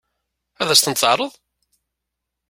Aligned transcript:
Ad 0.61 0.69
sent-t-teɛṛeḍ? 0.75 1.31